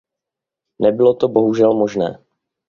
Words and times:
Nebylo 0.81 1.13
to 1.13 1.27
bohužel 1.29 1.73
možné. 1.73 2.19